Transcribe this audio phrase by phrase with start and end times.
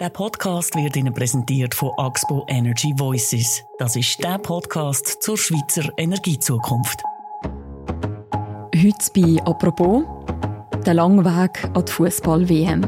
[0.00, 3.62] Der Podcast wird Ihnen präsentiert von Axpo Energy Voices.
[3.78, 7.02] Das ist der Podcast zur Schweizer Energiezukunft.
[8.74, 10.04] Heute bei «Apropos»
[10.86, 12.86] der lange Weg an die Fußball-WM.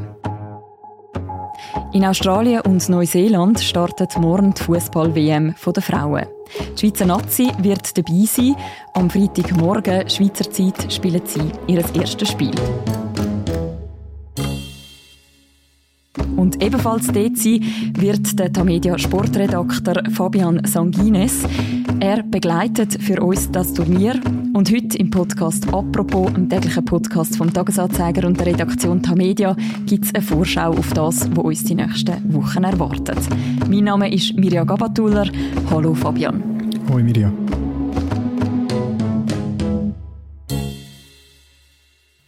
[1.92, 6.26] In Australien und Neuseeland startet morgen die Fußball-WM der Frauen.
[6.74, 8.56] Die Schweizer Nazi wird dabei sein.
[8.94, 12.54] Am Freitagmorgen Schweizer Zeit spielen sie ihr erstes Spiel.
[16.42, 17.60] Und ebenfalls dort sein
[17.96, 21.44] wird der Tamedia Sportredakteur Fabian Sanguines.
[22.00, 24.20] Er begleitet für uns das Turnier
[24.52, 29.54] und heute im Podcast «Apropos», im täglichen Podcast vom Tagesanzeiger und der Redaktion Tamedia,
[29.86, 33.20] gibt es eine Vorschau auf das, was uns die nächsten Wochen erwartet.
[33.70, 35.30] Mein Name ist Mirja Gabatuller.
[35.70, 36.42] Hallo Fabian.
[36.88, 37.32] Hallo Mirja.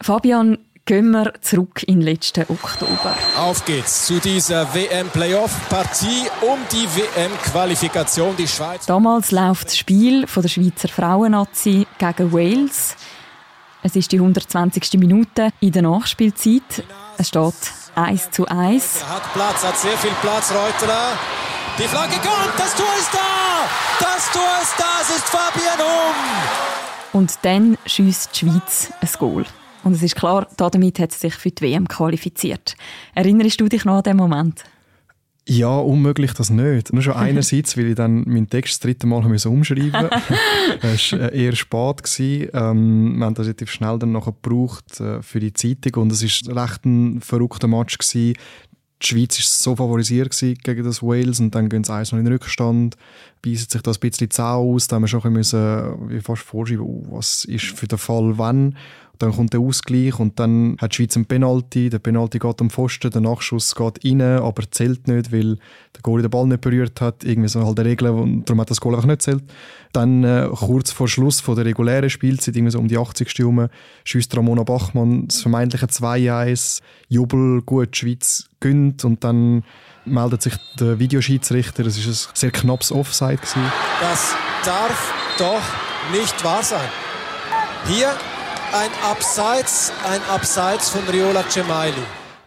[0.01, 0.57] Fabian,
[0.87, 3.17] Gehen wir zurück in den letzten Oktober.
[3.39, 8.35] Auf geht's zu dieser WM-Playoff-Partie um die WM-Qualifikation.
[8.35, 8.85] Die Schweiz.
[8.85, 12.97] Damals läuft das Spiel von der Schweizer Frauennazi gegen Wales.
[13.81, 14.99] Es ist die 120.
[14.99, 16.83] Minute in der Nachspielzeit.
[17.17, 17.55] Es steht
[17.95, 19.01] 1 zu 1.
[19.01, 21.17] Er hat Platz, hat sehr viel Platz, Reuteler.
[21.79, 24.05] Die Flagge kommt, das Tor ist da!
[24.05, 27.19] Das Tor ist da, es ist Fabian Um!
[27.21, 29.45] Und dann schießt die Schweiz ein Goal.
[29.85, 32.75] Und es ist klar, damit hat sie sich für die WM qualifiziert.
[33.13, 34.63] Erinnerst du dich noch an den Moment?
[35.47, 36.91] Ja, unmöglich das nicht.
[36.91, 40.37] Nur schon einerseits, weil ich dann meinen Text das dritte Mal umschreiben musste.
[40.81, 42.01] Es war eher spät.
[42.01, 42.49] Gewesen.
[42.53, 46.23] Ähm, wir haben das relativ schnell dann noch gebraucht äh, für die Zeitung und es
[46.47, 47.99] war recht ein verrückter Match.
[47.99, 48.33] Gewesen.
[49.03, 52.25] Die Schweiz war so favorisiert gegen das Wales und dann gehen sie eins noch in
[52.25, 52.95] den Rückstand,
[53.43, 56.41] beißen sich das ein bisschen Zau aus, da haben wir schon ein bisschen müssen, fast
[56.41, 58.75] vorschreiben, oh, was ist für den Fall wann.
[59.19, 61.89] Dann kommt der Ausgleich und dann hat die Schweiz einen Penalty.
[61.89, 65.55] Der Penalty geht am Pfosten, der Nachschuss geht rein, aber zählt nicht, weil
[65.95, 67.23] der Goalie den Ball nicht berührt hat.
[67.23, 69.43] Irgendwie so halt Regel und darum hat das Goal einfach nicht zählt.
[69.93, 73.33] Dann äh, kurz vor Schluss von der regulären Spielzeit, irgendwie so um die 80.
[73.37, 73.67] Herum,
[74.03, 76.81] schießt Ramona Bachmann das vermeintliche 2-1.
[77.07, 79.63] Jubel, gut, die Schweiz gönnt und dann
[80.05, 81.85] meldet sich der Videoschiedsrichter.
[81.85, 83.37] Es war ein sehr knappes Offside.
[83.37, 83.63] Gewesen.
[84.01, 86.89] Das darf doch nicht wahr sein.
[87.87, 88.15] Hier
[88.75, 91.93] ein Abseits, ein Abseits von Riola Cemaili.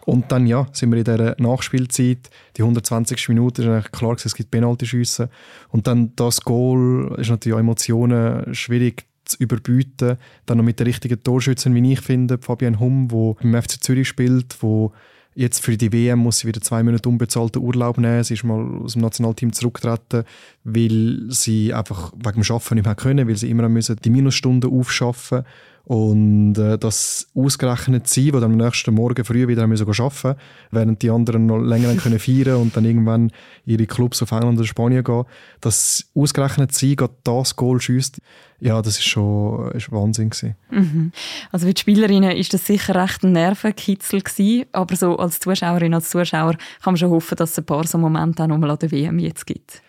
[0.05, 3.29] Und dann ja, sind wir in dieser Nachspielzeit, die 120.
[3.29, 5.29] Minute, ist eigentlich klar, es gibt Penaltyschüsse.
[5.69, 10.17] Und dann das Goal ist natürlich auch Emotionen schwierig zu überbieten.
[10.45, 14.07] Dann noch mit der richtigen Torschützen, wie ich finde, Fabian Humm, der im FC Zürich
[14.07, 14.93] spielt, wo
[15.35, 18.23] Jetzt für die WM muss sie wieder zwei Monate unbezahlten Urlaub nehmen.
[18.23, 20.25] Sie ist mal aus dem Nationalteam zurückgetreten,
[20.65, 24.69] weil sie einfach wegen dem Arbeiten nicht mehr können, weil sie immer müssen die Minusstunden
[24.69, 25.45] aufschaffen
[25.89, 30.35] und äh, das ausgerechnet sie, die dann am nächsten Morgen früh wieder müssen arbeiten müssen,
[30.69, 33.31] während die anderen noch länger können feiern und dann irgendwann
[33.65, 35.23] ihre Clubs auf England oder Spanien gehen,
[35.61, 38.21] dass ausgerechnet sie gerade das Goal schießt,
[38.59, 40.29] ja, das ist schon ist Wahnsinn
[40.69, 41.11] Mhm.
[41.51, 45.95] Also für die Spielerinnen ist das sicher recht ein Nervenkitzel gewesen, aber so als Zuschauerin,
[45.95, 48.69] als Zuschauer kann man schon hoffen, dass es ein paar so Momente auch noch mal
[48.69, 49.81] an der WM jetzt gibt.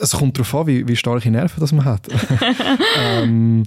[0.00, 2.08] Es kommt darauf an, wie, wie starke Nerven das man hat.
[2.98, 3.64] ähm,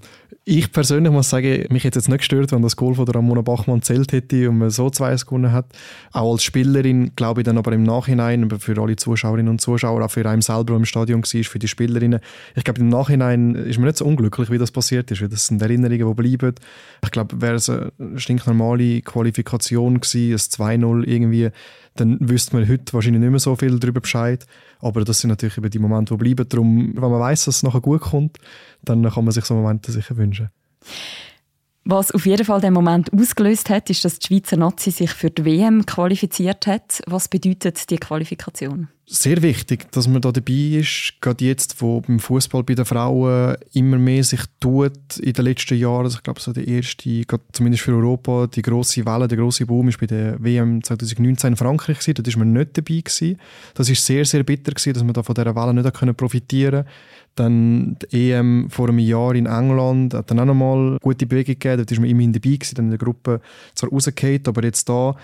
[0.50, 3.82] ich persönlich muss sagen, mich hätte jetzt nicht gestört, wenn das Goal von Ramona Bachmann
[3.82, 5.66] zählt hätte und man so zwei gewonnen hat.
[6.14, 10.10] Auch als Spielerin glaube ich dann aber im Nachhinein, für alle Zuschauerinnen und Zuschauer, auch
[10.10, 12.22] für einen selber, der im Stadion war, für die Spielerinnen.
[12.56, 15.48] Ich glaube, im Nachhinein ist man nicht so unglücklich, wie das passiert ist, weil das
[15.48, 16.56] sind Erinnerungen, die bleiben.
[17.04, 21.50] Ich glaube, wäre es eine stinknormale Qualifikation gewesen, ein 2-0 irgendwie,
[22.00, 24.46] dann wüsste man heute wahrscheinlich nicht mehr so viel darüber Bescheid.
[24.80, 26.48] Aber das sind natürlich eben die Momente, die bleiben.
[26.48, 28.38] Darum, wenn man weiß, dass es nachher gut kommt,
[28.84, 30.50] dann kann man sich so Momente sicher wünschen.
[31.90, 35.30] Was auf jeden Fall den Moment ausgelöst hat, ist, dass die Schweizer Nazi sich für
[35.30, 37.02] die WM qualifiziert hat.
[37.08, 38.90] Was bedeutet die Qualifikation?
[39.10, 41.14] Sehr wichtig, dass man da dabei ist.
[41.22, 45.78] Gerade jetzt, wo beim Fußball bei den Frauen immer mehr sich tut in den letzten
[45.78, 46.04] Jahren.
[46.04, 47.24] Also ich glaube, so der erste,
[47.54, 51.56] zumindest für Europa, die große Welle, der große Boom ist bei der WM 2019 in
[51.56, 52.16] Frankreich gewesen.
[52.16, 53.40] Da ist man nicht dabei gewesen.
[53.76, 56.92] Das ist sehr, sehr bitter gewesen, dass man da von dieser Welle nicht profitieren konnte.
[57.36, 61.78] Dann die EM vor einem Jahr in England hat dann auch nochmal gute Bewegung gegeben.
[61.78, 63.40] Dort war man immerhin dabei, gewesen, dann in der Gruppe
[63.74, 65.16] zwar rausgefallen, aber jetzt da,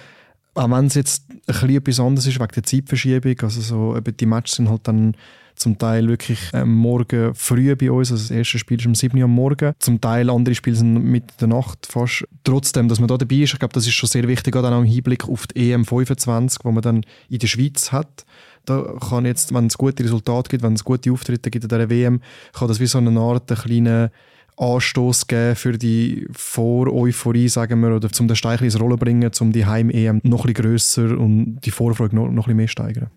[0.56, 4.26] auch wenn es jetzt ein bisschen etwas anderes ist, wegen der Zeitverschiebung, also so, die
[4.26, 5.16] Matches sind halt dann
[5.56, 9.18] zum Teil wirklich ähm, morgen früh bei uns, also das erste Spiel ist um 7
[9.18, 9.74] Uhr am Morgen.
[9.80, 12.26] Zum Teil andere Spiele sind mit der Nacht fast.
[12.44, 14.84] Trotzdem, dass man da dabei ist, ich glaube, das ist schon sehr wichtig, auch im
[14.84, 18.26] Hinblick auf die EM 25, wo man dann in der Schweiz hat.
[18.66, 21.90] Da kann jetzt, wenn es gute Resultate gibt, wenn es gute Auftritte gibt in dieser
[21.90, 22.22] WM,
[22.54, 24.12] kann das wie so eine Art eine kleine
[24.58, 29.52] Anstoß geben für die Vor-Euphorie, sagen wir, oder zum den Stein ins Rollen bringen, um
[29.52, 33.10] die Heim-EM noch ein bisschen grösser und die Vorfreude noch, noch ein mehr steigern.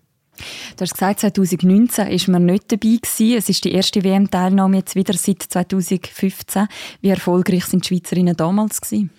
[0.75, 3.37] Du hast gesagt, 2019 war man nicht dabei gewesen.
[3.37, 6.67] Es ist die erste WM-Teilnahme jetzt wieder seit 2015.
[7.01, 9.09] Wie erfolgreich sind die Schweizerinnen damals gewesen?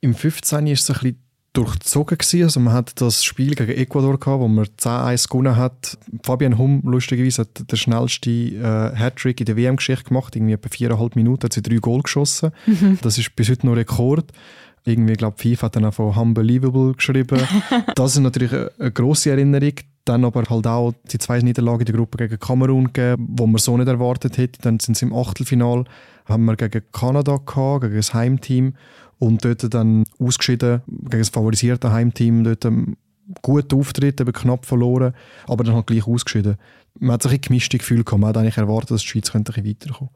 [0.00, 1.27] Im 15 ist es ein bisschen
[1.58, 2.42] durchzogen gewesen.
[2.44, 5.98] Also man hat das Spiel gegen Ecuador gehabt, wo man 10-1 gewonnen hat.
[6.22, 10.36] Fabian Hum, lustigerweise, hat den schnellsten äh, Hattrick in der WM-Geschichte gemacht.
[10.36, 12.52] Irgendwie etwa viereinhalb Minuten hat sie drei Goal geschossen.
[12.66, 12.98] Mhm.
[13.02, 14.32] Das ist bis heute noch Rekord.
[14.84, 17.40] Irgendwie, glaube FIFA hat dann auch von Unbelievable geschrieben.
[17.94, 19.74] das ist natürlich eine, eine grosse Erinnerung.
[20.04, 23.58] Dann aber halt auch die zwei Niederlagen in der Gruppe gegen Kamerun gegeben, wo man
[23.58, 24.60] so nicht erwartet hätte.
[24.62, 25.84] Dann sind sie im Achtelfinal,
[26.26, 28.74] haben wir gegen Kanada gehabt, gegen das Heimteam
[29.18, 32.44] und dort dann ausgeschieden gegen das favorisierte Heimteam.
[32.44, 32.96] Dort ähm,
[33.42, 35.14] gut Auftritt, eben knapp verloren,
[35.46, 36.56] aber dann halt gleich ausgeschieden.
[36.98, 38.20] Man hat sich ein gemischtes Gefühl gehabt.
[38.20, 40.10] Man hat eigentlich erwartet, dass die Schweiz könnte ein weiterkommen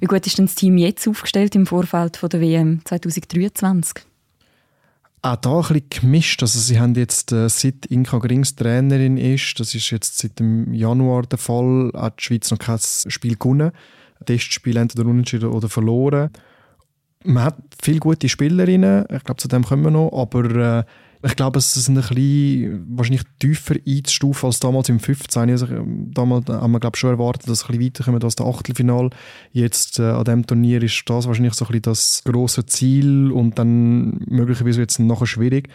[0.00, 4.04] Wie gut ist denn das Team jetzt aufgestellt im Vorfeld von der WM 2023?
[5.22, 6.42] Auch da ein bisschen gemischt.
[6.42, 10.72] Also sie haben jetzt, äh, seit Inka Grings Trainerin ist, das ist jetzt seit dem
[10.72, 13.72] Januar der Fall, hat die Schweiz noch kein Spiel gewonnen.
[14.24, 16.30] Testspiel entweder unentschieden oder verloren
[17.24, 20.84] man hat viele gute Spielerinnen, ich glaube, zu dem kommen wir noch, aber äh,
[21.22, 25.50] ich glaube, es ist ein bisschen wahrscheinlich tiefer einzustufen als damals im 15.
[25.50, 29.10] Also, damals haben wir glaube schon erwartet, dass es ein bisschen weiterkommen als der Achtelfinal.
[29.52, 33.58] Jetzt äh, an diesem Turnier ist das wahrscheinlich so ein bisschen das große Ziel und
[33.58, 35.68] dann möglicherweise wird es nachher schwierig.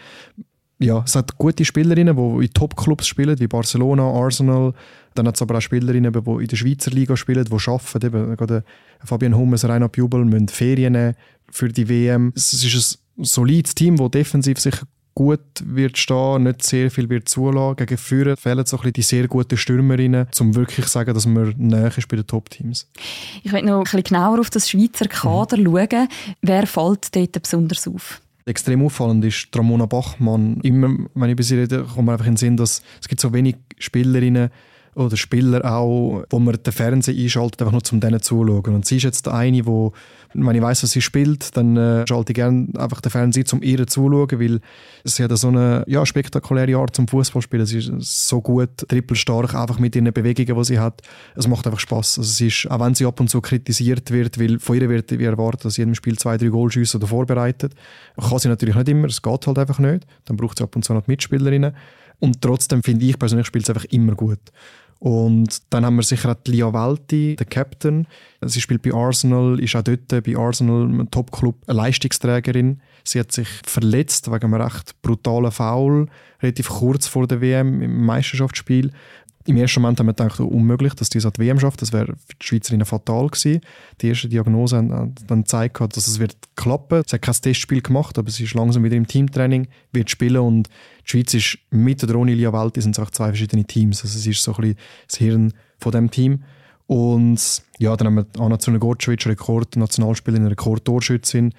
[0.81, 4.73] Ja, es hat gute Spielerinnen, die in Top-Clubs spielen, wie Barcelona, Arsenal.
[5.13, 8.05] Dann hat es aber auch Spielerinnen, die in der Schweizer Liga spielen, die arbeiten.
[8.05, 8.63] Eben, gerade
[9.03, 11.15] Fabian Hummels, Reinhard Jubel müssen Ferien nehmen
[11.51, 12.33] für die WM.
[12.35, 17.29] Es ist ein solides Team, das defensiv sicher gut wird stehen, nicht sehr viel wird
[17.29, 17.75] zulassen.
[17.75, 21.27] Gegen Führer fehlen so ein bisschen die sehr guten Stürmerinnen, um wirklich zu sagen, dass
[21.27, 22.89] man näher ist bei den Top-Teams.
[23.43, 25.65] Ich möchte noch ein bisschen genauer auf das Schweizer Kader mhm.
[25.65, 26.07] schauen.
[26.41, 28.21] Wer fällt dort besonders auf?
[28.51, 30.59] Extrem auffallend ist Ramona Bachmann.
[30.61, 33.21] Immer, wenn ich bei sie rede, kommt mir einfach in den Sinn, dass es gibt
[33.21, 34.49] so wenig Spielerinnen
[34.95, 38.75] oder Spieler auch, wo man den Fernseher einschaltet, einfach nur zum denen zuschauen.
[38.75, 39.93] Und sie ist jetzt eine, wo,
[40.33, 43.61] wenn ich weiß, was sie spielt, dann äh, schalte ich gerne einfach den Fernseher zum
[43.63, 44.59] ihr zuschauen, weil
[45.05, 47.65] sie hat so eine ja, spektakuläre Art zum Fußballspielen.
[47.65, 51.01] Sie ist so gut, trippelstark, einfach mit ihren Bewegungen, die sie hat.
[51.35, 52.19] Es macht einfach Spaß.
[52.19, 55.17] Also sie ist, auch wenn sie ab und zu kritisiert wird, weil von ihr wird
[55.17, 57.73] wie erwartet, dass sie jedem Spiel zwei, drei Goal schießt oder vorbereitet,
[58.19, 59.07] kann sie natürlich nicht immer.
[59.07, 60.05] Es geht halt einfach nicht.
[60.25, 61.73] Dann braucht sie ab und zu noch Mitspielerinnen.
[62.21, 64.39] Und trotzdem finde ich persönlich spielt sie einfach immer gut.
[65.01, 68.05] Und dann haben wir sicher auch Lia Welti, der Captain.
[68.41, 72.81] Sie spielt bei Arsenal, ist auch dort bei Arsenal, einem Top-Club, eine Leistungsträgerin.
[73.03, 76.07] Sie hat sich verletzt wegen einem recht brutalen Foul,
[76.43, 78.91] relativ kurz vor der WM im Meisterschaftsspiel
[79.45, 81.81] im ersten Moment haben wir gedacht, unmöglich, dass die so die WM schafft.
[81.81, 83.61] Das wäre für die Schweizerinnen fatal gewesen.
[84.01, 87.03] Die erste Diagnose hat dann gezeigt, dass es wird klappen.
[87.07, 90.69] Sie hat kein Testspiel gemacht, aber sie ist langsam wieder im Teamtraining, wird spielen und
[91.05, 94.03] die Schweiz ist mit der Ronny Lia Welt, sind es zwei verschiedene Teams.
[94.03, 94.75] Also es ist so ein
[95.07, 96.43] das Hirn von dem Team.
[96.87, 101.53] Und ja, dann haben wir Anna Zunegorcevic, Rekord-Nationalspielerin, Rekord-Torschützin.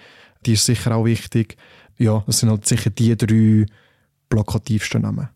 [0.45, 1.57] Die ist sicher auch wichtig.
[1.99, 3.67] Ja, das sind halt sicher die drei
[4.29, 5.29] plakativsten Namen.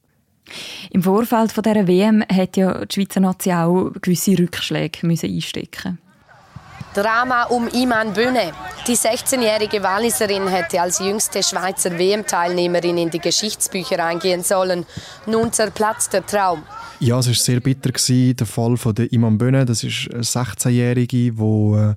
[0.91, 5.99] Im Vorfeld von dieser WM hat ja die Schweizer Nazi auch gewisse Rückschläge müssen einstecken
[6.97, 8.53] Drama um Iman Böhne.
[8.87, 14.87] Die 16-jährige Walliserin hätte als jüngste Schweizer WM-Teilnehmerin in die Geschichtsbücher eingehen sollen.
[15.27, 16.63] Nun zerplatzt der Traum.
[16.99, 19.67] Ja, es war sehr bitter, der Fall von Iman Böhne.
[19.67, 21.95] Das ist eine 16-Jährige, die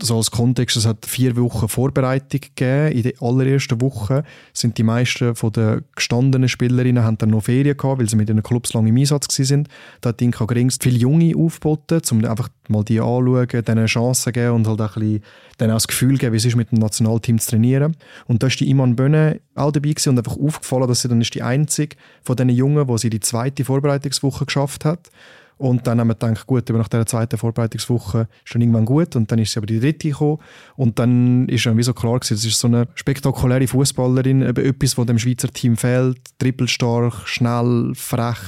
[0.00, 2.92] so als Kontext, es hat vier Wochen Vorbereitung gegeben.
[2.92, 7.76] In der allerersten Woche sind die meisten von den gestandenen Spielerinnen haben dann noch Ferien
[7.76, 9.68] gehabt, weil sie mit den Clubs lange im Einsatz waren.
[10.00, 14.32] Da hat Inka Grings viele Junge aufgeboten, um einfach mal die anschauen, denen eine Chance
[14.32, 15.24] geben und halt auch, ein bisschen,
[15.58, 17.96] denen auch das Gefühl geben, wie es ist, mit dem Nationalteam zu trainieren.
[18.26, 21.20] Und da ist die Iman Bönne auch dabei gewesen und einfach aufgefallen, dass sie dann
[21.20, 25.10] ist die einzige von diesen Jungen, wo sie die zweite Vorbereitungswoche geschafft hat.
[25.60, 29.14] Und dann haben wir gedacht, gut, nach der zweiten Vorbereitungswoche ist dann irgendwann gut.
[29.14, 30.38] Und dann ist sie aber die dritte gekommen.
[30.74, 34.96] Und dann ist dann wie so klar gewesen, das ist so eine spektakuläre Fußballerin, etwas,
[34.96, 36.16] was dem Schweizer Team fehlt.
[36.38, 38.38] Trippelstark, schnell, frech.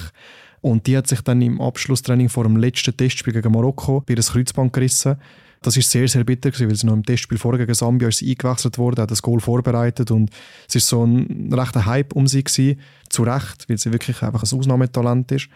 [0.62, 4.32] Und die hat sich dann im Abschlusstraining vor dem letzten Testspiel gegen Marokko bei das
[4.32, 5.16] Kreuzband gerissen.
[5.60, 8.22] Das ist sehr, sehr bitter gewesen, weil sie noch im Testspiel vorher gegen Sambia ist
[8.22, 10.30] eingewechselt wurde, hat das Goal vorbereitet und
[10.66, 12.80] es ist so ein rechter Hype um sie gewesen.
[13.10, 15.50] Zu Recht, weil sie wirklich einfach ein Ausnahmetalent ist.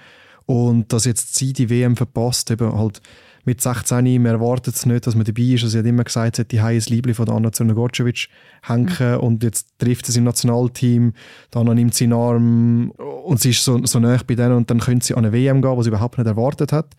[0.46, 3.02] Und dass jetzt sie die WM verpasst, eben halt
[3.44, 5.62] mit 16, man erwartet es nicht, dass man dabei ist.
[5.62, 8.28] Also sie hat immer gesagt, sie hat die heiße Liebling von Anna Zernogorcevic
[8.62, 9.20] hängen mhm.
[9.20, 11.12] und jetzt trifft sie im Nationalteam,
[11.52, 14.70] dann nimmt sie in den Arm und sie ist so, so nah bei denen und
[14.70, 16.96] dann könnte sie an eine WM gehen, was sie überhaupt nicht erwartet hat.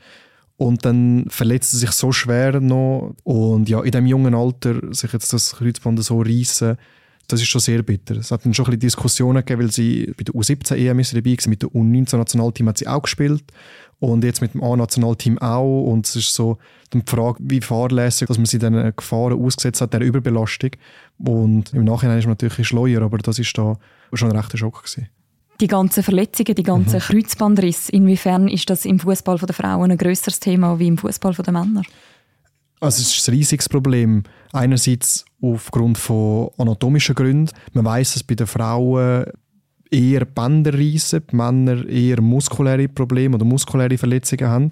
[0.57, 5.13] und dann verletzt er sich so schwer noch und ja, in diesem jungen Alter sich
[5.13, 6.77] jetzt das Kreuzband so reissen,
[7.27, 8.15] das ist schon sehr bitter.
[8.15, 11.31] Es hat dann schon ein bisschen Diskussionen gegeben, weil sie bei der U17-EM ist dabei
[11.31, 13.43] war, mit dem U19-Nationalteam hat sie auch gespielt
[13.99, 16.57] und jetzt mit dem A-Nationalteam auch und es ist so
[16.93, 20.71] die Frage, wie fahrlässig, dass man sie dann Gefahren ausgesetzt hat, der Überbelastung
[21.17, 23.77] und im Nachhinein ist man natürlich schleuer, aber das ist da
[24.13, 25.09] schon ein rechter Schock gewesen.
[25.59, 27.01] Die ganzen Verletzungen, die ganzen mhm.
[27.01, 31.51] Kreuzbandrisse, inwiefern ist das im Fußball der Frauen ein größeres Thema wie im Fußball der
[31.51, 31.81] Männer?
[32.79, 34.23] Also es ist ein riesiges Problem.
[34.53, 37.51] Einerseits aufgrund von anatomischen Gründen.
[37.73, 39.25] Man weiß, dass bei den Frauen
[39.89, 44.69] eher Bänder reissen, die Männer eher muskuläre Probleme oder muskuläre Verletzungen haben.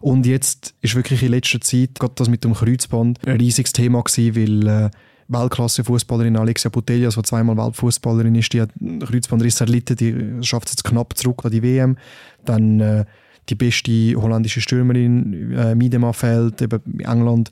[0.00, 4.02] Und jetzt ist wirklich in letzter Zeit gerade das mit dem Kreuzband ein riesiges Thema
[4.02, 4.90] gewesen, weil äh,
[5.28, 8.70] Weltklasse-Fußballerin Alexia Putellas, die zweimal Weltfußballerin ist, die hat
[9.00, 11.96] Kreuzbandriss erlitten, die schafft es jetzt knapp zurück an die WM.
[12.44, 13.04] Dann äh,
[13.48, 17.50] die beste holländische Stürmerin äh, Miedema fällt, eben England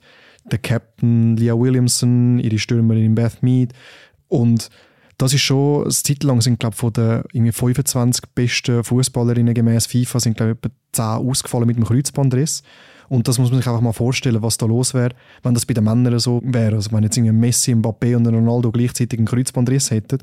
[0.51, 3.73] der Captain Leah Williamson, ihre Stürmerin Beth Mead
[4.27, 4.69] und
[5.17, 9.87] das ist schon, eine Zeit lang sind glaube von den irgendwie 25 besten Fußballerinnen gemäß
[9.87, 12.63] FIFA sind glaube etwa 10 ausgefallen mit dem Kreuzbandriss.
[13.07, 15.75] Und das muss man sich einfach mal vorstellen, was da los wäre, wenn das bei
[15.75, 16.75] den Männern so wäre.
[16.75, 20.17] Also wenn jetzt irgendwie Messi, Mbappé und Ronaldo gleichzeitig einen Kreuzbandriss hätten,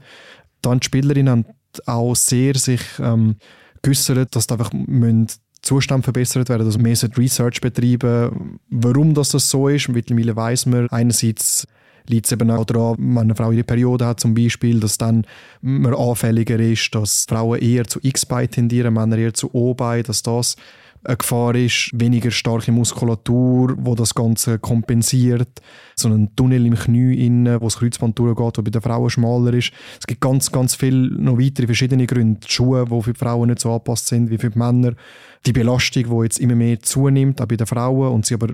[0.63, 1.45] dann die Spielerinnen haben
[1.87, 3.37] auch sehr sich ähm,
[3.83, 5.29] geäussert, dass da einfach müssen
[5.63, 9.89] Zustand verbessert werden, also mehr Research betreiben, warum das, das so ist.
[9.89, 11.67] Mittlerweile weiß man einerseits
[12.09, 15.25] liegt es eben auch daran, wenn eine Frau ihre Periode hat zum Beispiel, dass dann
[15.61, 20.57] man anfälliger ist, dass Frauen eher zu X-Bein tendieren, Männer eher zu O-Bein, dass das
[21.05, 25.61] eine Gefahr ist, weniger starke Muskulatur, wo das Ganze kompensiert,
[25.97, 29.53] so ein Tunnel im Knie innen, wo das Kreuzband durchgeht, wo bei den Frauen schmaler
[29.55, 29.73] ist.
[29.99, 32.41] Es gibt ganz, ganz viele noch weitere verschiedene Gründe.
[32.41, 34.95] Die Schuhe, die für die Frauen nicht so angepasst sind wie für die Männer.
[35.45, 38.49] Die Belastung, die jetzt immer mehr zunimmt, auch bei den Frauen und sie aber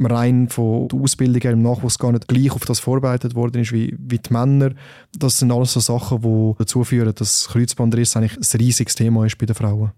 [0.00, 3.72] rein von der Ausbildung her im Nachwuchs gar nicht gleich auf das vorbereitet worden ist
[3.72, 4.72] wie, wie die Männer.
[5.16, 9.38] Das sind alles so Sachen, die dazu führen, dass Kreuzbandriss eigentlich ein riesiges Thema ist
[9.38, 9.92] bei den Frauen.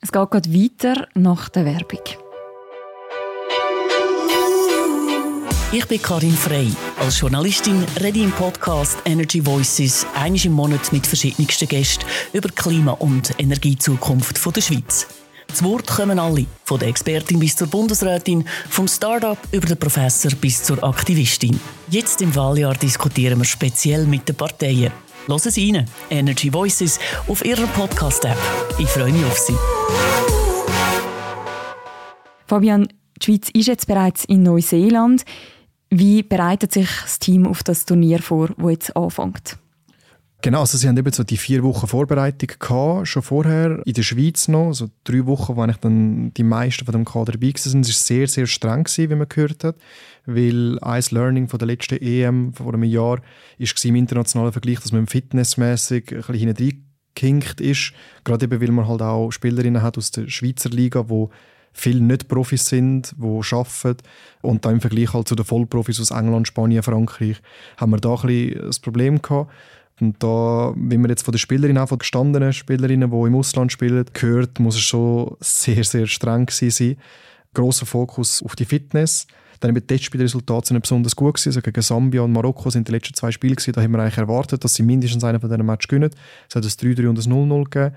[0.00, 2.00] Es geht gerade weiter nach der Werbung.
[5.72, 6.70] Ich bin Karin Frey.
[7.00, 12.48] Als Journalistin rede ich im Podcast Energy Voices einmal im Monat mit verschiedensten Gästen über
[12.50, 15.06] Klima- und Energiezukunft der Schweiz.
[15.52, 20.30] Zu Wort kommen alle, von der Expertin bis zur Bundesrätin, vom Start-up über den Professor
[20.32, 21.58] bis zur Aktivistin.
[21.88, 24.92] Jetzt im Wahljahr diskutieren wir speziell mit den Parteien.
[25.28, 28.38] Hören Sie rein, Energy Voices, auf Ihrer Podcast-App.
[28.78, 29.56] Ich freue mich auf Sie.
[32.46, 32.86] Fabian,
[33.20, 35.24] die Schweiz ist jetzt bereits in Neuseeland.
[35.90, 39.58] Wie bereitet sich das Team auf das Turnier vor, das jetzt anfängt?
[40.42, 44.02] Genau, also sie haben eben so die vier Wochen Vorbereitung gehabt, schon vorher, in der
[44.02, 47.54] Schweiz noch, so drei Wochen, wo eigentlich dann die meisten von dem Kader dabei waren.
[47.56, 49.76] Es war sehr, sehr streng, gewesen, wie man gehört hat,
[50.26, 54.92] weil ein Learning von der letzten EM vor einem Jahr war im internationalen Vergleich, dass
[54.92, 60.10] man fitnessmäßig ein bisschen hineingekinkt ist, gerade eben, weil man halt auch Spielerinnen hat aus
[60.10, 61.28] der Schweizer Liga, die
[61.76, 64.02] viele nicht Profis sind, die arbeiten.
[64.42, 67.36] Und dann im Vergleich halt zu den Vollprofis aus England, Spanien, Frankreich,
[67.76, 69.52] haben wir da ein bisschen das Problem gehabt.
[70.00, 73.72] Und da, wie man jetzt von den Spielerinnen, auch von gestandenen Spielerinnen, die im Ausland
[73.72, 76.96] spielen, gehört, muss es schon sehr, sehr streng sein.
[77.54, 79.26] Grosser Fokus auf die Fitness.
[79.60, 81.48] Dann die Testspielresultate sind besonders gut gewesen.
[81.48, 83.72] Also gegen Sambia und Marokko sind die letzten zwei Spiele gewesen.
[83.72, 86.10] Da haben wir eigentlich erwartet, dass sie mindestens einen von diesen Matches gewinnen.
[86.48, 87.96] Es hat ein 3-3 und ein 0-0 gegeben.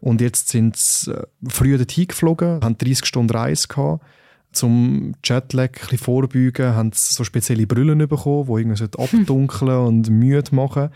[0.00, 4.04] Und jetzt sind sie äh, früher dorthin geflogen, haben 30 Stunden Reise gehabt.
[4.52, 10.54] Zum Jetlag ein vorbeugen, haben sie so spezielle Brillen bekommen, die irgendwie abdunkeln und müde
[10.54, 10.90] machen.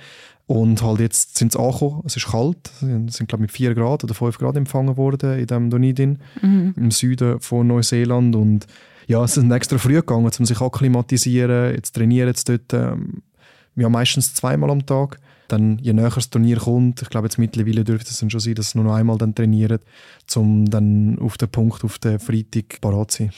[0.46, 4.04] Und halt jetzt sind sie angekommen, es ist kalt, sie sind glaube mit 4 Grad
[4.04, 6.74] oder 5 Grad empfangen worden in dem Dunedin, mhm.
[6.76, 8.36] im Süden von Neuseeland.
[8.36, 8.66] Und
[9.06, 13.22] ja, sie sind extra früh gegangen, um sich akklimatisieren, jetzt trainieren sie dort ähm,
[13.76, 15.18] ja, meistens zweimal am Tag.
[15.48, 18.54] Dann, je näher das Turnier kommt, ich glaube jetzt mittlerweile dürfte es dann schon sein,
[18.54, 19.78] dass sie nur noch einmal dann trainieren,
[20.36, 23.32] um dann auf den Punkt, auf den Freitag parat zu sein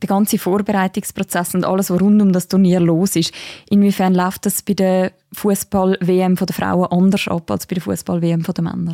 [0.00, 3.32] der ganze Vorbereitungsprozess und alles, was rund um das Turnier los ist,
[3.68, 8.64] inwiefern läuft das bei der Fußball-WM der Frauen anders ab als bei der Fußball-WM der
[8.64, 8.92] Männer?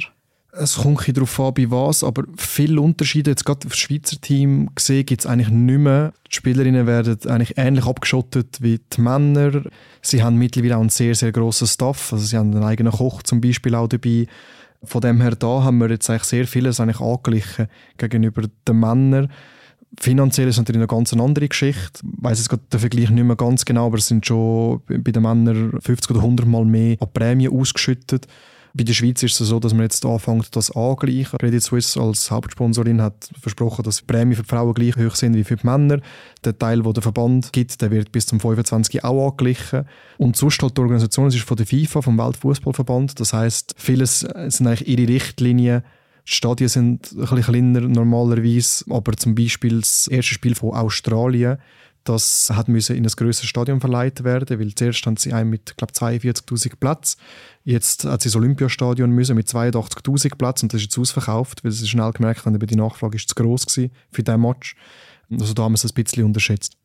[0.56, 5.04] Es kommt darauf an, bei was, aber viele Unterschiede, jetzt gerade das Schweizer Team gesehen,
[5.04, 6.12] gibt es eigentlich nicht mehr.
[6.30, 9.62] Die Spielerinnen werden eigentlich ähnlich abgeschottet wie die Männer.
[10.00, 12.12] Sie haben mittlerweile auch einen sehr, sehr grossen Staff.
[12.12, 14.26] Also sie haben einen eigenen Koch zum Beispiel auch dabei.
[14.84, 19.32] Von dem her da haben wir jetzt eigentlich sehr vieles eigentlich angeglichen gegenüber den Männern.
[20.00, 22.00] Finanziell ist natürlich eine ganz andere Geschichte.
[22.02, 25.22] Ich weiss jetzt den Vergleich nicht mehr ganz genau, aber es sind schon bei den
[25.22, 28.26] Männern 50 oder 100 Mal mehr an Prämien ausgeschüttet.
[28.76, 31.38] Bei der Schweiz ist es so, dass man jetzt anfängt, das angleichen.
[31.38, 35.36] Credit Suisse als Hauptsponsorin hat versprochen, dass die Prämien für die Frauen gleich hoch sind
[35.36, 36.00] wie für die Männer.
[36.44, 39.04] Der Teil, den der Verband gibt, der wird bis zum 25.
[39.04, 39.84] auch angeglichen.
[40.18, 43.20] Und sonst halt die Organisation ist von der FIFA, vom Weltfußballverband.
[43.20, 45.84] Das heißt, vieles sind eigentlich ihre Richtlinien.
[46.26, 51.58] Die Stadien sind ein bisschen kleiner normalerweise, aber zum Beispiel das erste Spiel von Australien
[52.04, 55.76] das hat müssen in ein größeres Stadion verleiht werden, weil zuerst haben sie einen mit
[55.76, 57.16] glaube 42.000 Platz.
[57.64, 61.72] Jetzt hat sie das Olympiastadion müssen mit 82.000 Platz und das ist jetzt ausverkauft, weil
[61.72, 63.64] sie schnell gemerkt haben, die Nachfrage ist zu groß
[64.12, 64.76] für diesen Match.
[65.30, 66.76] Also da haben wir es ein bisschen unterschätzt.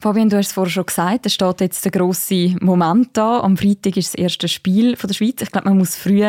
[0.00, 3.38] Fabian, du hast es vorher schon gesagt, es steht jetzt der grosse Moment da.
[3.38, 5.40] Am Freitag ist das erste Spiel von der Schweiz.
[5.40, 6.24] Ich glaube, man muss früh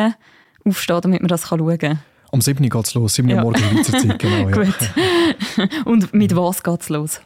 [0.64, 2.00] aufstehen, damit man das schauen kann.
[2.32, 2.68] Am 7.
[2.68, 3.28] geht es los, 7.
[3.28, 3.42] Uhr ja.
[3.42, 4.48] morgen Schweizer Zeit, genau.
[4.48, 4.56] Ja.
[4.56, 5.84] Gut.
[5.84, 7.20] Und mit was geht es los?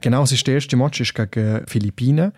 [0.00, 2.32] Genau, es ist der erste Match ist gegen Philippinen.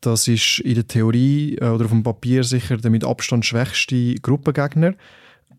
[0.00, 4.14] Das ist in der Theorie äh, oder auf dem Papier sicher der mit Abstand schwächste
[4.16, 4.94] Gruppengegner.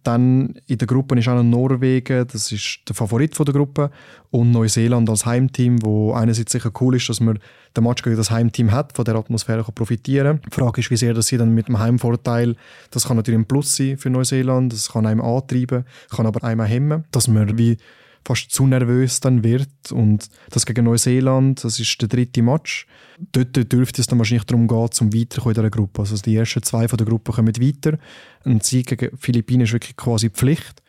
[0.06, 3.90] Dann in der Gruppe ist auch noch Norwegen, das ist der Favorit der Gruppe,
[4.30, 7.40] und Neuseeland als Heimteam, wo einerseits sicher cool ist, dass man
[7.76, 10.52] den Match gegen das Heimteam hat, von der Atmosphäre kann profitieren kann.
[10.52, 12.56] Die Frage ist, wie sehr dass sie dann mit dem Heimvorteil,
[12.92, 16.66] das kann natürlich ein Plus sein für Neuseeland, das kann einem antreiben, kann aber einem
[16.66, 17.78] hemmen, dass man wie
[18.26, 19.92] fast zu nervös dann wird.
[19.92, 22.88] Und das gegen Neuseeland, das ist der dritte Match.
[23.32, 26.02] Dort dürfte es dann wahrscheinlich darum gehen, zum Weiterkommen in dieser Gruppe.
[26.02, 27.98] Also die ersten zwei von der Gruppe kommen weiter.
[28.44, 30.82] Ein Sieg gegen Philippinen ist wirklich quasi Pflicht.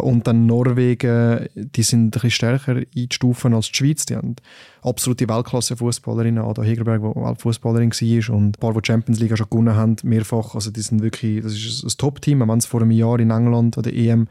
[0.00, 4.06] Und dann Norwegen, die sind ein bisschen stärker einzustufen als die Schweiz.
[4.06, 4.36] Die haben
[4.82, 9.50] absolute Weltklasse-Fußballerinnen, Ada Hegerberg, die Weltfußballerin war und ein paar, die die Champions League schon
[9.50, 10.54] gewonnen haben, mehrfach.
[10.54, 12.38] Also die sind wirklich, das ist ein Top-Team.
[12.38, 14.28] Wir haben es vor einem Jahr in England an der EM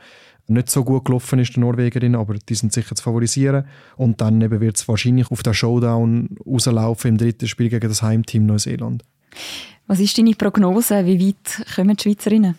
[0.50, 3.66] nicht so gut gelaufen ist, der Norwegerin, aber die sind sicher zu favorisieren.
[3.98, 8.46] Und dann wird es wahrscheinlich auf den Showdown rauslaufen im dritten Spiel gegen das Heimteam
[8.46, 9.04] Neuseeland.
[9.88, 11.06] Was ist deine Prognose?
[11.06, 12.56] Wie weit kommen die Schweizerinnen?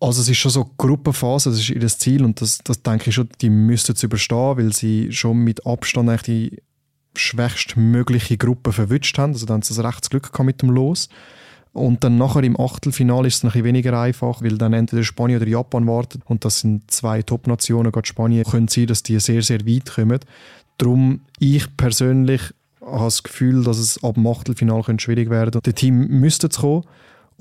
[0.00, 3.14] Also es ist schon so Gruppenphase, das ist ihr Ziel und das, das denke ich
[3.14, 6.62] schon, die müssten es überstehen, weil sie schon mit Abstand eigentlich die
[7.16, 9.32] schwächstmögliche Gruppe verwünscht haben.
[9.32, 11.08] Also dann haben sie das recht Glück gehabt mit dem Los.
[11.72, 15.48] Und dann nachher im Achtelfinale ist es ein weniger einfach, weil dann entweder Spanien oder
[15.48, 16.22] Japan wartet.
[16.26, 17.90] Und das sind zwei Top-Nationen.
[17.90, 20.20] Gerade Spanien könnte sein, dass die sehr, sehr weit kommen.
[20.76, 22.42] Darum, ich persönlich
[22.82, 25.70] habe das Gefühl, dass es ab dem Achtelfinale schwierig werden könnte.
[25.72, 26.84] Das Team müsste kommen.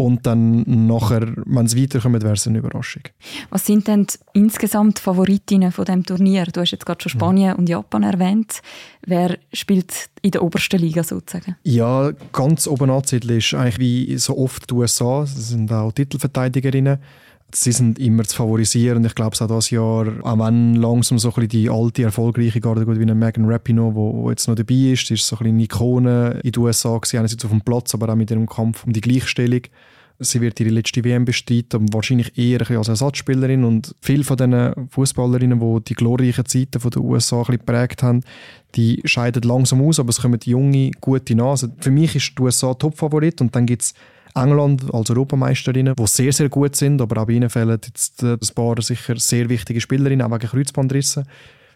[0.01, 3.03] Und dann nachher, wenn es weiterkommt, wäre es eine Überraschung.
[3.51, 6.45] Was sind denn insgesamt Favoritinnen von dem Turnier?
[6.45, 7.59] Du hast jetzt gerade schon Spanien mhm.
[7.59, 8.61] und Japan erwähnt.
[9.05, 11.55] Wer spielt in der obersten Liga sozusagen?
[11.61, 15.21] Ja, ganz oben anzusiedeln ist eigentlich wie so oft die USA.
[15.21, 16.97] Das sind auch Titelverteidigerinnen.
[17.53, 19.05] Sie sind immer zu favorisieren.
[19.05, 22.87] Ich glaube, auch dieses Jahr, auch wenn langsam so ein bisschen die alte, erfolgreiche Garde,
[22.87, 25.55] wie eine Megan Rapinoe, wo, wo jetzt noch dabei ist, die ist so ein bisschen
[25.55, 28.85] eine Ikone in den USA gewesen, einerseits auf dem Platz, aber auch mit ihrem Kampf
[28.85, 29.61] um die Gleichstellung.
[30.23, 33.63] Sie wird ihre letzte WM bestreiten, wahrscheinlich eher als Ersatzspielerin.
[33.63, 38.21] Und viele von den Fußballerinnen, die die glorreichen Zeiten von den USA geprägt haben,
[38.75, 41.51] die scheiden langsam aus, aber es kommen junge, gute nach.
[41.51, 43.93] Also für mich ist die USA Topfavorit und dann gibt es
[44.35, 48.39] England als Europameisterinnen, die sehr, sehr gut sind, aber auch bei ihnen fehlen jetzt ein
[48.55, 51.25] paar sicher sehr wichtige Spielerinnen, auch wegen Kreuzbandrissen.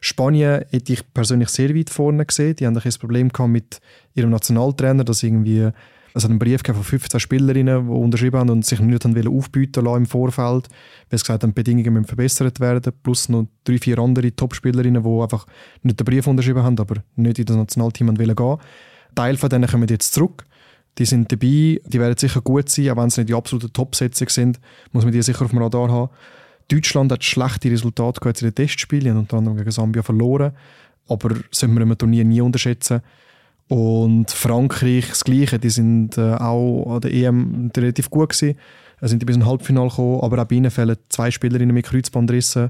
[0.02, 2.56] Spanien hätte ich persönlich sehr weit vorne gesehen.
[2.56, 3.80] Die haben ein Problem gehabt mit
[4.14, 5.70] ihrem Nationaltrainer, dass irgendwie
[6.16, 9.84] es hat einen Brief von 15 Spielerinnen, die unterschrieben haben und sich nicht haben aufbieten
[9.84, 10.70] lassen im Vorfeld,
[11.10, 15.04] weil sie gesagt haben, die Bedingungen müssen verbessert werden, plus noch drei, vier andere Top-Spielerinnen,
[15.04, 15.46] die einfach
[15.84, 18.60] nicht den Brief unterschrieben haben, aber nicht in das Nationalteam gehen wollen.
[19.14, 20.46] Teil von denen kommen jetzt zurück.
[20.98, 24.30] Die sind dabei, die werden sicher gut sein, auch wenn sie nicht die absoluten Top-Setzungen
[24.30, 24.60] sind,
[24.94, 26.14] muss man die sicher auf dem Radar haben.
[26.70, 30.54] Deutschland hat schlechte Resultate gehabt in den Testspielen, unter anderem gegen Sambia verloren,
[31.10, 33.02] aber sollten wir im Turnier nie unterschätzen.
[33.68, 38.58] Und Frankreich das Gleiche, die sind äh, auch an der EM relativ gut gewesen,
[39.02, 42.70] äh, sind bis ins Halbfinale gekommen, aber auch bei ihnen fehlen zwei Spielerinnen mit Kreuzbandrissen.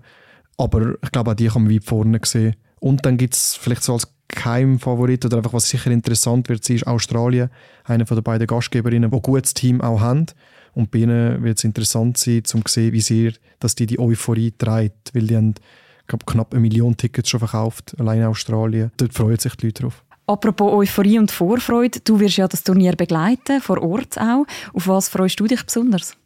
[0.57, 2.55] Aber ich glaube, auch die kann man weit vorne sehen.
[2.79, 6.87] Und dann gibt es vielleicht so als Geheimfavorit oder einfach was sicher interessant wird, ist
[6.87, 7.49] Australien,
[7.83, 10.27] eine von den beiden Gastgeberinnen, die ein gutes Team auch haben.
[10.73, 13.99] Und bei ihnen wird es interessant sein, um zu sehen, wie sehr dass die die
[13.99, 15.55] Euphorie treibt, weil die haben
[16.07, 18.91] glaub, knapp eine Million Tickets schon verkauft, allein in Australien.
[18.97, 20.04] Dort freuen sich die Leute drauf.
[20.27, 24.45] Apropos Euphorie und Vorfreude, du wirst ja das Turnier begleiten, vor Ort auch.
[24.73, 26.17] Auf was freust du dich besonders?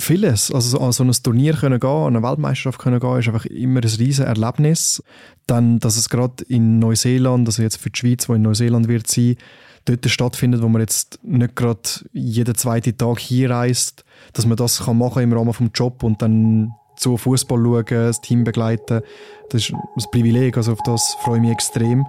[0.00, 0.52] Vieles.
[0.52, 3.80] Also an so ein Turnier können gehen, an eine Weltmeisterschaft können gehen, ist einfach immer
[3.80, 5.02] ein riesen Erlebnis.
[5.46, 9.08] Dann, dass es gerade in Neuseeland, also jetzt für die Schweiz, wo in Neuseeland wird
[9.08, 9.36] sein,
[9.84, 11.80] dort stattfindet, wo man jetzt nicht gerade
[12.12, 16.22] jeden zweiten Tag hier reist, dass man das kann machen im Rahmen vom Job und
[16.22, 19.02] dann zu Fußball schauen, das Team begleiten.
[19.50, 22.06] Das ist ein Privileg, also auf das freue ich mich extrem.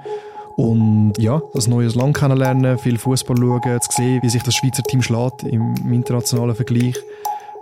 [0.60, 4.84] Und ja, das neues Land kennenlernen, viel Fußball schauen, zu sehen, wie sich das Schweizer
[4.84, 6.98] Team schlägt im internationalen Vergleich.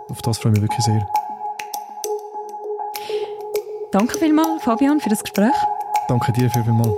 [0.08, 1.06] auf das freue ich mich wirklich sehr.
[3.92, 5.54] Danke vielmals, Fabian, für das Gespräch.
[6.08, 6.88] Danke dir vielmals.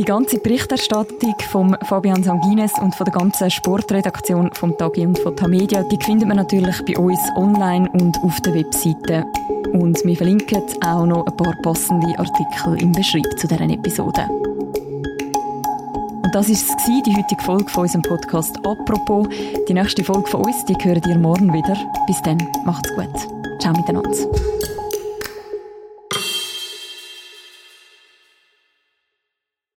[0.00, 5.36] Die ganze Berichterstattung von Fabian Sanguines und von der ganzen Sportredaktion vom Tagi und von
[5.36, 9.24] Tamedia, die findet man natürlich bei uns online und auf der Webseite.
[9.72, 14.26] Und wir verlinken auch noch ein paar passende Artikel im Beschreib zu deren Episode.
[16.28, 19.26] Und das war die heutige Folge von unserem Podcast «Apropos».
[19.66, 21.74] Die nächste Folge von uns, die hören ihr morgen wieder.
[22.06, 22.36] Bis dann,
[22.66, 23.62] macht's gut.
[23.62, 24.10] Ciao miteinander.